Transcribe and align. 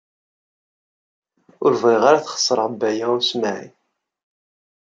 Ur 1.63 1.73
bɣiɣ 1.81 2.03
ara 2.05 2.17
ad 2.19 2.27
xeṣreɣ 2.35 2.67
Baya 2.79 3.07
U 3.15 3.17
Smaɛil. 3.29 3.73